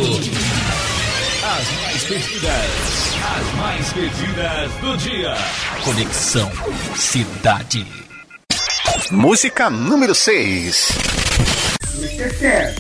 as 1.42 1.72
mais 1.72 2.04
pedidas, 2.04 2.52
as 3.24 3.56
mais 3.56 3.94
pedidas 3.94 4.72
do 4.82 4.98
dia. 4.98 5.36
Conexão 5.86 6.52
Cidade. 6.98 7.88
Música 9.10 9.70
número 9.70 10.14
6. 10.14 10.90
Mr. 11.96 12.30
Cat, 12.40 12.76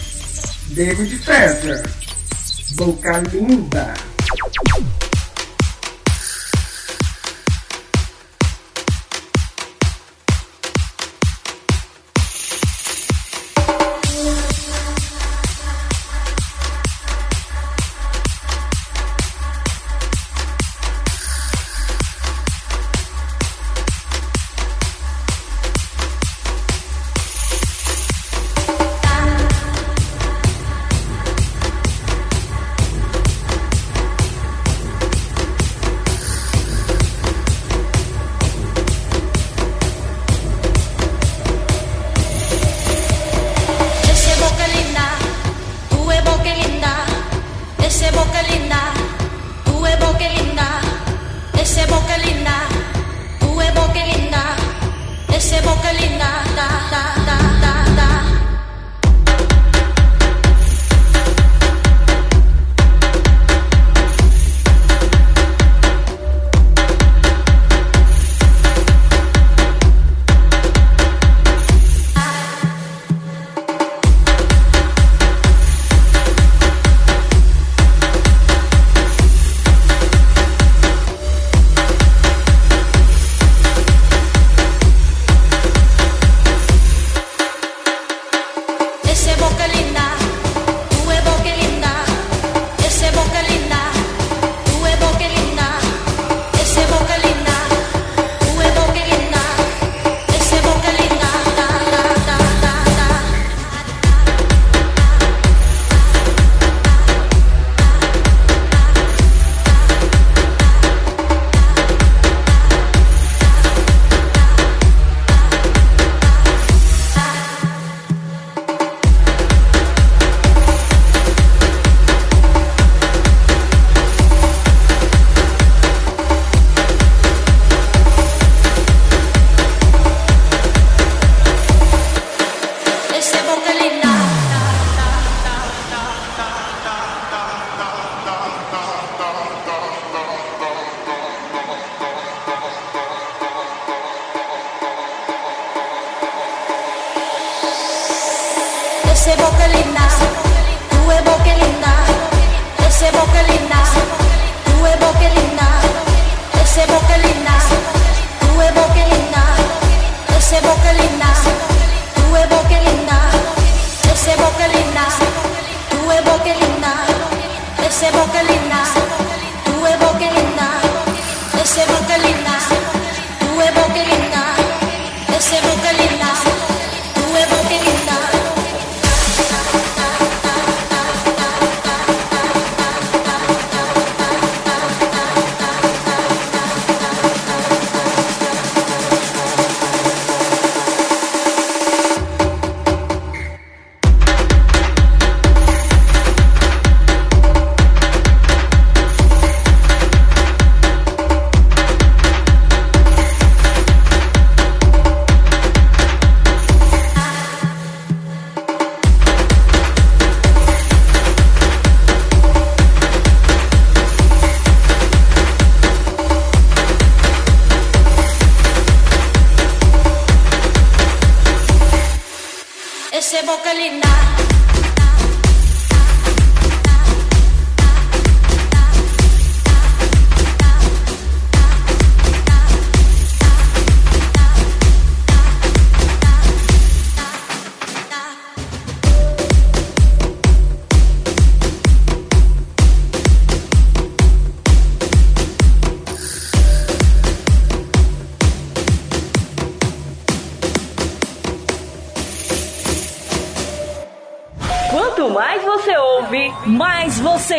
David 0.71 1.17
Fetter, 1.19 1.89
Boca 2.75 3.23
Linda. 3.31 4.08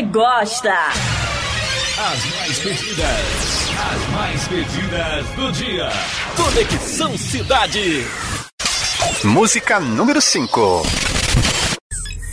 gosta. 0.03 0.75
As 1.99 2.25
mais 2.25 2.59
pedidas, 2.61 3.71
as 3.93 4.09
mais 4.15 4.49
pedidas 4.49 5.27
do 5.37 5.53
dia. 5.53 5.89
Conexão 6.37 7.19
Cidade. 7.19 8.07
Música 9.25 9.81
número 9.81 10.21
5. 10.21 10.83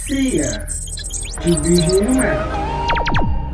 Cia. 0.06 0.68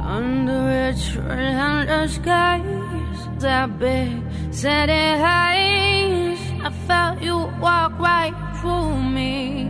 Under 0.06 0.90
a 0.90 0.94
tree 0.94 1.56
under 1.56 2.08
skies 2.08 3.40
that 3.40 3.78
big 3.80 4.24
city 4.52 5.18
highs 5.20 6.40
I 6.64 6.72
felt 6.88 7.22
you 7.22 7.36
walk 7.60 8.00
right 8.00 8.34
through 8.62 9.04
me 9.04 9.63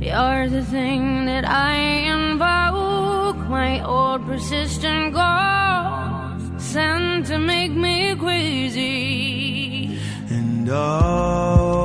You're 0.00 0.48
the 0.48 0.64
thing 0.64 1.26
that 1.26 1.46
I 1.46 1.74
invoke, 2.14 3.36
my 3.50 3.84
old 3.84 4.24
persistent 4.24 5.12
ghost, 5.12 6.58
sent 6.58 7.26
to 7.26 7.38
make 7.38 7.72
me 7.72 8.16
crazy. 8.16 9.98
And 10.30 10.66
oh, 10.72 11.76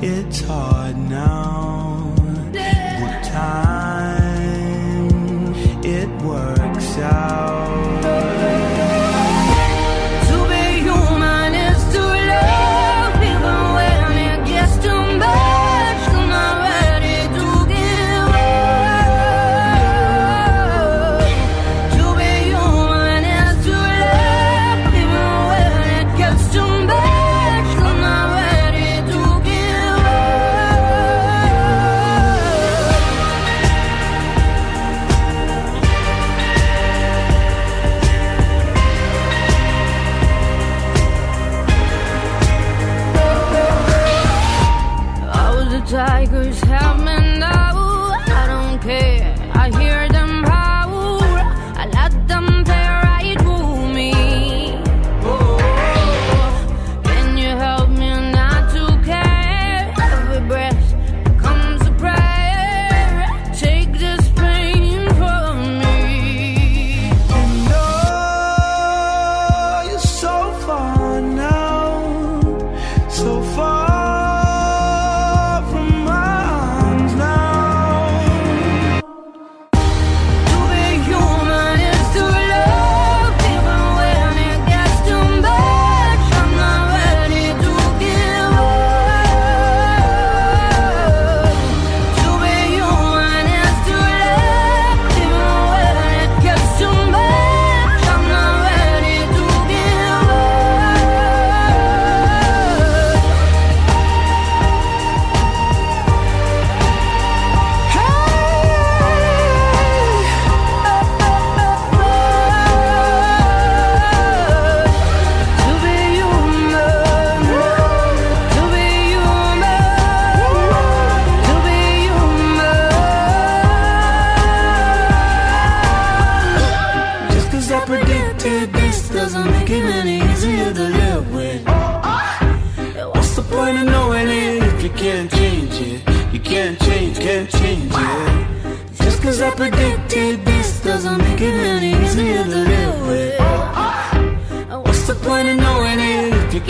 it's 0.00 0.40
hard 0.42 0.96
now. 0.96 2.14
But 2.52 3.24
time, 3.24 4.32
it 5.82 6.08
works 6.22 6.98
out. 6.98 7.77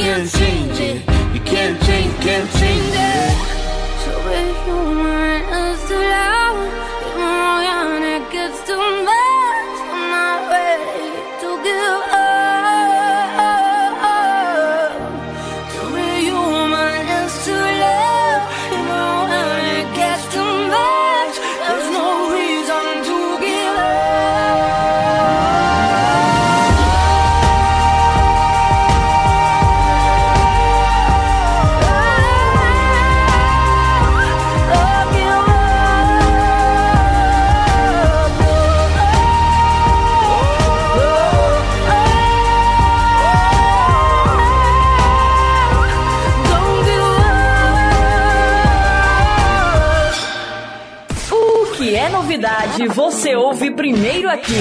can't 0.09 0.31
change 0.31 0.81
it. 0.81 1.03
You 1.35 1.41
can't 1.41 1.79
change, 1.83 2.15
can't 2.23 2.51
change 2.53 2.95
it. 2.95 3.37
So 4.05 4.13
if 4.31 4.67
you 4.67 5.18
Hoje 52.79 52.87
você 52.95 53.35
ouve 53.35 53.73
primeiro 53.73 54.31
aqui. 54.31 54.53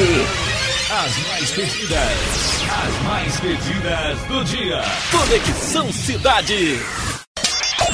As 0.91 1.27
mais 1.27 1.51
pedidas, 1.51 2.63
as 2.71 3.03
mais 3.03 3.39
pedidas 3.39 4.19
do 4.27 4.43
dia. 4.43 4.81
Conexão 5.11 5.93
Cidade. 5.93 6.79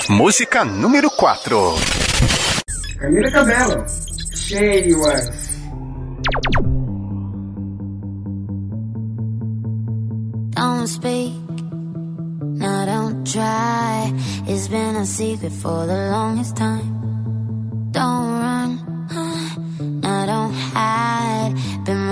Música 0.07 0.63
número 0.63 1.11
4. 1.11 1.76
Camila 2.99 3.32
Cabello, 3.32 3.86
Cheias. 4.34 5.30
Don't 10.55 10.88
speak, 10.88 11.34
no 12.39 12.86
don't 12.86 13.30
try. 13.30 14.13
It's 14.47 14.69
been 14.69 14.95
a 14.95 15.05
secret 15.05 15.51
for 15.51 15.86
the 15.86 16.11
longest 16.11 16.55
time. 16.55 16.93
Don't 17.91 18.39
run. 18.39 18.52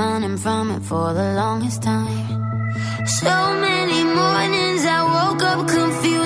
running 0.02 0.38
from 0.38 0.72
it 0.72 0.82
for 0.82 1.14
the 1.14 1.28
longest 1.41 1.84
time. 1.84 2.28
So 3.22 3.36
many 3.68 3.99
mornings 4.20 4.84
I 4.97 5.02
woke 5.16 5.43
up 5.52 5.68
confused. 5.68 6.20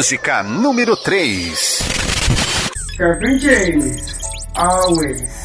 Música 0.00 0.42
número 0.42 0.96
3. 0.96 1.82
Kevin 2.96 3.38
James, 3.38 4.16
Always. 4.54 5.39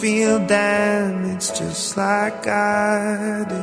Feel 0.00 0.38
damaged 0.46 1.56
just 1.56 1.96
like 1.96 2.46
I 2.46 3.44
do? 3.48 3.62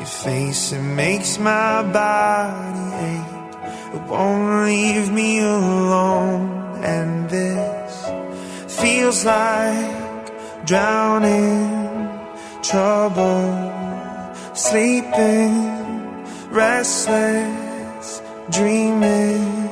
Your 0.00 0.12
face, 0.24 0.72
it 0.72 0.80
makes 0.80 1.38
my 1.38 1.82
body 1.82 2.86
ache. 3.10 3.94
It 3.94 4.02
won't 4.08 4.64
leave 4.64 5.12
me 5.12 5.40
alone. 5.40 6.80
And 6.82 7.28
this 7.28 7.92
feels 8.80 9.26
like 9.26 10.64
drowning, 10.64 12.08
trouble, 12.62 13.44
sleeping, 14.54 15.52
restless, 16.50 18.22
dreaming. 18.50 19.69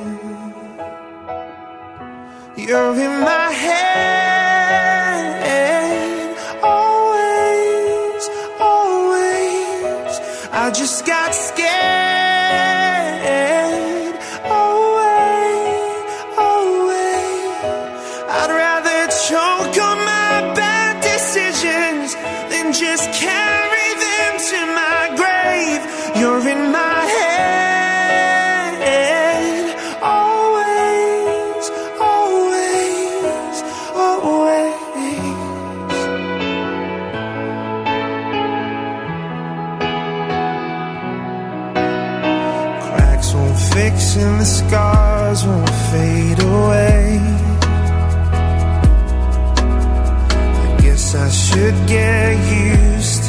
You're 2.69 2.93
in 2.93 3.21
my 3.21 3.49
head, 3.51 3.79
always, 6.61 8.29
always. 8.59 10.19
I 10.51 10.69
just 10.71 11.03
got 11.03 11.33
scared. 11.33 11.98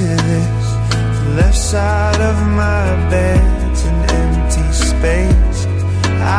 To 0.00 0.06
this. 0.06 0.66
The 1.18 1.30
left 1.36 1.58
side 1.72 2.20
of 2.30 2.36
my 2.62 2.86
bed's 3.10 3.82
an 3.90 3.98
empty 4.22 4.68
space. 4.88 5.60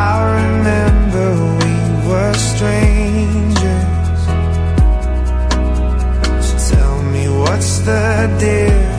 I 0.06 0.12
remember 0.40 1.26
we 1.60 1.74
were 2.08 2.34
strangers. 2.50 4.20
So 6.46 6.54
tell 6.74 7.02
me 7.14 7.24
what's 7.40 7.78
the 7.88 8.06
difference 8.40 8.91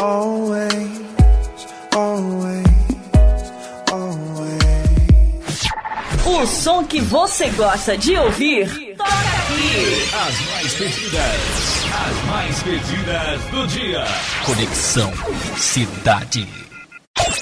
Always, 0.00 0.72
always, 1.94 2.66
always. 3.92 5.68
O 6.24 6.46
som 6.46 6.84
que 6.84 7.02
você 7.02 7.50
gosta 7.50 7.98
de 7.98 8.16
ouvir, 8.16 8.96
toca 8.96 9.10
aqui. 9.10 10.08
As 10.14 10.40
mais 10.46 10.72
pedidas. 10.72 11.84
As 11.92 12.24
mais 12.30 12.62
pedidas 12.62 13.42
do 13.50 13.66
dia. 13.66 14.04
Conexão 14.46 15.12
Cidade. 15.58 16.48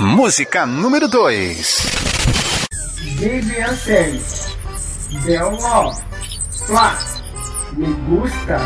Música 0.00 0.66
número 0.66 1.06
2. 1.06 1.86
Vivian 3.18 3.76
Love, 5.50 6.02
Flash, 6.66 7.22
Me 7.76 7.86
Gusta. 8.09 8.59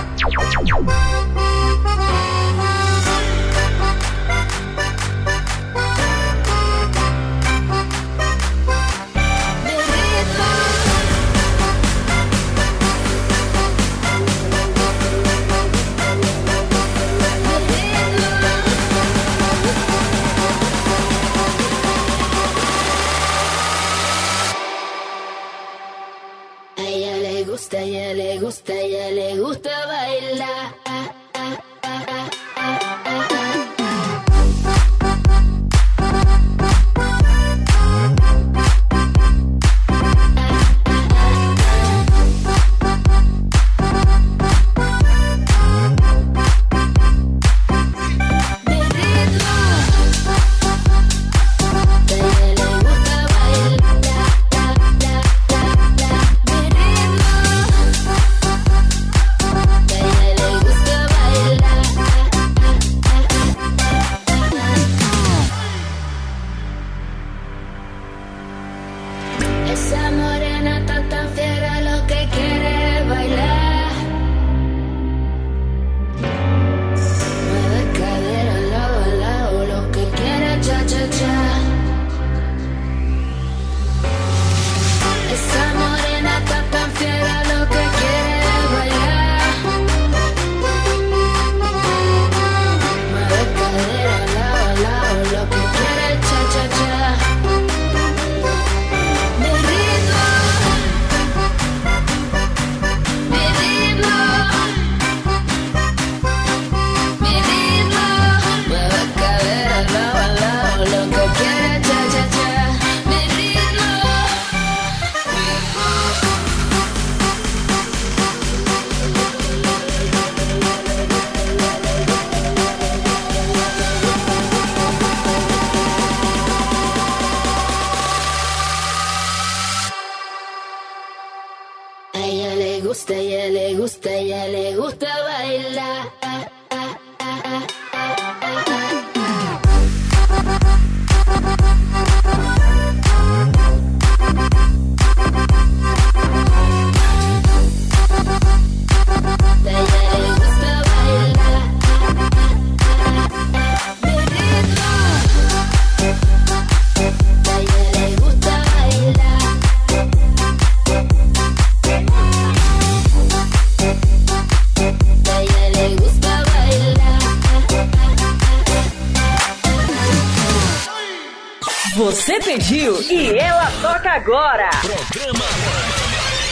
Agora. 174.23 174.71
Programa 174.83 175.45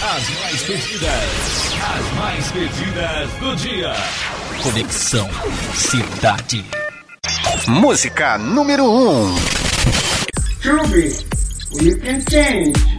As 0.02 0.28
Mais 0.40 0.62
Pedidas. 0.62 1.74
As 1.94 2.12
Mais 2.18 2.50
Pedidas 2.50 3.30
do 3.38 3.56
dia. 3.56 3.92
Conexão 4.62 5.30
Cidade. 5.74 6.64
Música 7.68 8.38
número 8.38 8.84
1. 8.84 9.10
Um. 9.10 9.34
Truby, 10.60 11.16
You 11.80 11.98
Can 12.00 12.20
Change. 12.28 12.89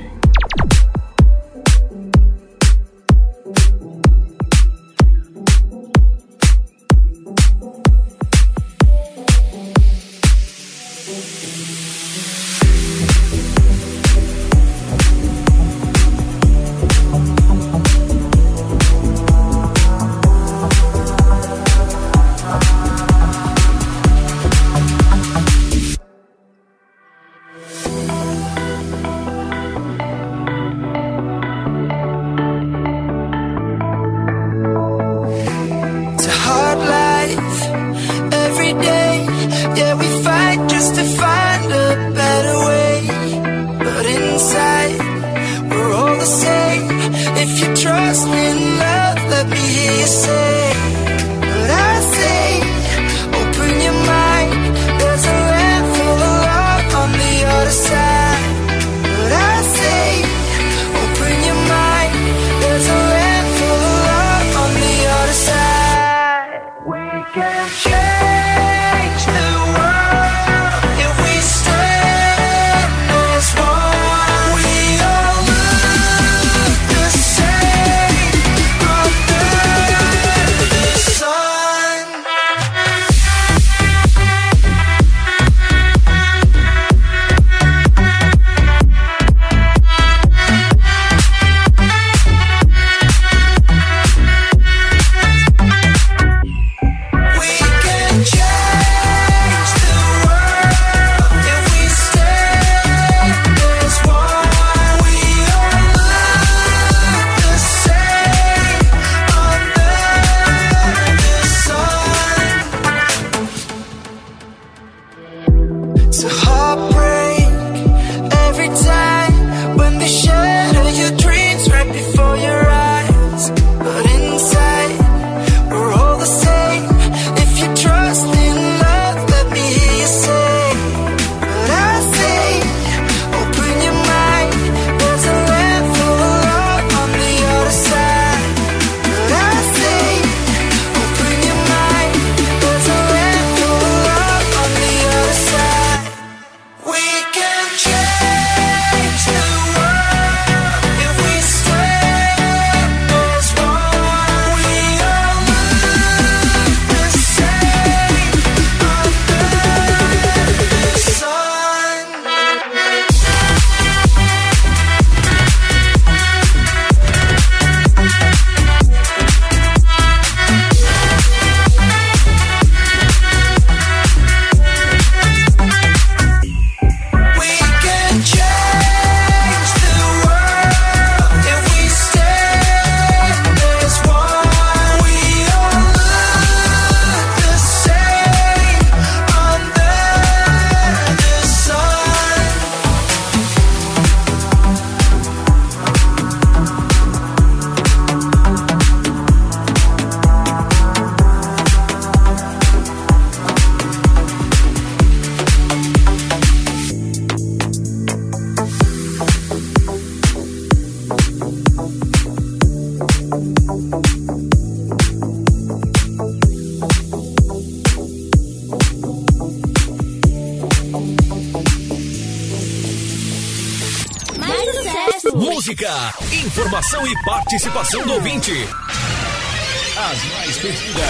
Informação 225.33 227.07
e 227.07 227.23
participação 227.23 228.03
do 228.05 228.13
ouvinte. 228.15 228.51
As 228.51 230.23
mais 230.33 230.57
pedidas, 230.57 231.07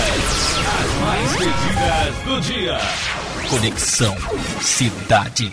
as 0.84 0.94
mais 1.02 1.32
pedidas 1.38 2.16
do 2.26 2.42
dia. 2.42 2.78
Conexão 3.50 4.16
Cidade. 4.62 5.52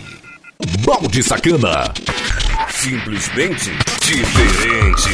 Balde 0.85 1.23
Sacana. 1.23 1.91
Simplesmente 2.69 3.71
diferente. 4.01 5.09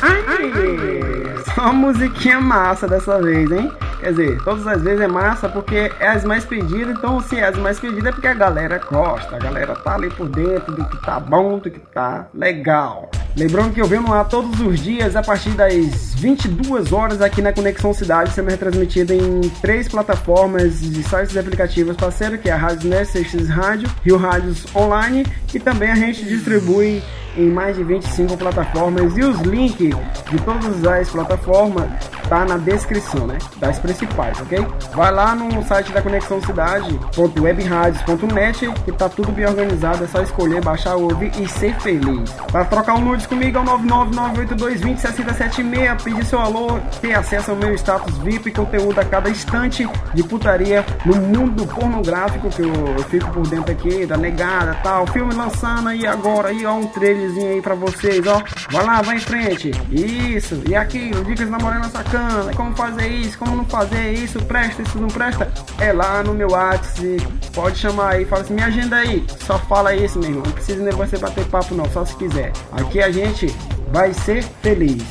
Ai, 0.00 1.44
só 1.54 1.72
musiquinha 1.74 2.40
massa 2.40 2.88
dessa 2.88 3.20
vez, 3.20 3.50
hein? 3.50 3.70
Quer 4.06 4.12
dizer, 4.12 4.44
todas 4.44 4.64
as 4.68 4.82
vezes 4.82 5.00
é 5.00 5.08
massa 5.08 5.48
porque 5.48 5.90
é 5.98 6.06
as 6.06 6.22
mais 6.22 6.44
pedidas, 6.44 6.96
então 6.96 7.20
se 7.20 7.40
é 7.40 7.48
as 7.48 7.58
mais 7.58 7.80
pedidas 7.80 8.06
é 8.06 8.12
porque 8.12 8.28
a 8.28 8.34
galera 8.34 8.80
gosta, 8.88 9.34
a 9.34 9.38
galera 9.40 9.74
tá 9.74 9.96
ali 9.96 10.08
por 10.10 10.28
dentro 10.28 10.76
do 10.76 10.84
que 10.84 10.96
tá 11.04 11.18
bom, 11.18 11.58
do 11.58 11.68
que 11.68 11.80
tá 11.92 12.28
legal. 12.32 13.10
Lembrando 13.36 13.74
que 13.74 13.80
eu 13.80 13.86
venho 13.86 14.12
ar 14.12 14.28
todos 14.28 14.60
os 14.60 14.78
dias 14.78 15.16
a 15.16 15.22
partir 15.24 15.50
das 15.50 16.14
22 16.14 16.92
horas 16.92 17.20
aqui 17.20 17.42
na 17.42 17.52
Conexão 17.52 17.92
Cidade, 17.92 18.30
sendo 18.30 18.48
retransmitida 18.48 19.12
em 19.12 19.40
três 19.60 19.88
plataformas 19.88 20.80
de 20.80 21.02
sites 21.02 21.34
e 21.34 21.38
aplicativos 21.40 21.96
parceiros, 21.96 22.38
que 22.40 22.48
é 22.48 22.52
a 22.52 22.56
Rádio 22.56 22.88
Nesses 22.88 23.48
Rádio, 23.48 23.90
Rio 24.04 24.18
Rádios 24.18 24.64
Online 24.72 25.26
e 25.52 25.58
também 25.58 25.90
a 25.90 25.96
gente 25.96 26.24
distribui 26.24 27.02
em 27.36 27.50
mais 27.50 27.76
de 27.76 27.84
25 27.84 28.36
plataformas 28.36 29.16
e 29.16 29.22
os 29.22 29.40
links 29.40 29.96
de 30.30 30.38
todas 30.44 30.84
as 30.84 31.10
plataformas 31.10 31.88
tá 32.28 32.44
na 32.44 32.56
descrição, 32.56 33.24
né? 33.26 33.38
Das 33.58 33.78
principais, 33.78 34.40
ok? 34.40 34.66
Vai 34.94 35.12
lá 35.12 35.34
no 35.34 35.62
site 35.64 35.92
da 35.92 36.00
Conexão 36.02 36.40
Cidade, 36.42 36.98
.webradios.net, 37.16 38.68
que 38.84 38.92
tá 38.92 39.08
tudo 39.08 39.32
bem 39.32 39.46
organizado, 39.46 40.04
é 40.04 40.06
só 40.06 40.20
escolher, 40.22 40.62
baixar, 40.62 40.94
ouvir 40.96 41.32
e 41.40 41.48
ser 41.48 41.74
feliz. 41.80 42.30
Para 42.50 42.64
trocar 42.64 42.94
um 42.94 43.00
nudes 43.00 43.26
comigo 43.26 43.58
é 43.58 43.60
o 43.60 43.64
99982206076, 43.64 46.02
pedir 46.02 46.24
seu 46.24 46.40
alô, 46.40 46.78
ter 47.00 47.14
acesso 47.14 47.52
ao 47.52 47.56
meu 47.56 47.72
status 47.74 48.18
VIP, 48.18 48.50
conteúdo 48.50 48.98
a 48.98 49.04
cada 49.04 49.30
instante 49.30 49.88
de 50.14 50.22
putaria 50.24 50.84
no 51.04 51.16
mundo 51.16 51.66
pornográfico, 51.66 52.48
que 52.50 52.62
eu, 52.62 52.72
eu 52.72 53.04
fico 53.04 53.30
por 53.30 53.46
dentro 53.46 53.70
aqui, 53.72 54.06
da 54.06 54.16
negada 54.16 54.74
tal, 54.82 55.06
filme 55.06 55.32
lançando 55.34 55.88
aí 55.88 56.04
agora, 56.06 56.48
aí 56.48 56.66
ó, 56.66 56.74
um 56.74 56.86
trailerzinho 57.26 57.54
aí 57.54 57.62
pra 57.62 57.74
vocês, 57.74 58.26
ó. 58.26 58.42
Vai 58.70 58.84
lá, 58.84 59.02
vai 59.02 59.16
em 59.16 59.20
frente. 59.20 59.70
Isso, 59.90 60.62
e 60.68 60.74
aquilo, 60.74 61.24
dicas 61.24 61.48
namorando 61.48 61.86
essa 61.86 61.98
bacana, 61.98 62.54
como 62.54 62.74
fazer 62.76 63.08
isso, 63.08 63.38
como 63.38 63.56
não 63.56 63.64
fazer 63.64 64.12
isso, 64.12 64.40
presta, 64.42 64.82
isso 64.82 64.98
não 64.98 65.08
presta, 65.08 65.50
é 65.78 65.92
lá 65.92 66.22
no 66.22 66.34
meu 66.34 66.50
WhatsApp, 66.50 67.26
pode 67.52 67.78
chamar 67.78 68.14
aí, 68.14 68.24
fala 68.24 68.42
assim, 68.42 68.54
me 68.54 68.62
agenda 68.62 68.96
aí, 68.96 69.24
só 69.46 69.58
fala 69.58 69.94
isso, 69.94 70.18
meu 70.18 70.30
irmão, 70.30 70.44
não 70.44 70.52
precisa 70.52 70.82
nem 70.82 70.92
você 70.92 71.18
bater 71.18 71.44
papo 71.46 71.74
não, 71.74 71.90
só 71.90 72.04
se 72.04 72.14
quiser. 72.16 72.52
Aqui 72.72 73.02
a 73.02 73.10
gente 73.10 73.54
vai 73.92 74.12
ser 74.12 74.44
feliz. 74.62 75.02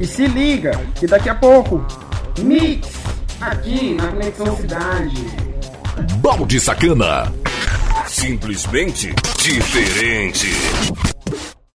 E 0.00 0.06
se 0.06 0.26
liga, 0.26 0.78
que 0.94 1.06
daqui 1.06 1.28
a 1.28 1.34
pouco, 1.34 1.84
Mix, 2.40 2.88
aqui 3.40 3.94
na 3.94 4.08
Conexão 4.08 4.56
Cidade. 4.56 5.26
Balde 6.20 6.60
Sacana. 6.60 7.32
Simplesmente 8.06 9.14
diferente. 9.38 10.48
you 11.30 11.57